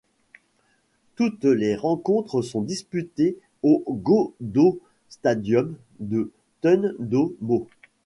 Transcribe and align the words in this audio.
Toutes 1.15 1.43
les 1.43 1.75
rencontres 1.75 2.41
sont 2.41 2.63
disputées 2.63 3.37
au 3.61 3.83
Gò 3.87 4.33
Đậu 4.39 4.79
Stadium 5.09 5.75
de 5.99 6.31
Thủ 6.63 6.95
Dầu 7.07 7.35
Một. 7.39 7.67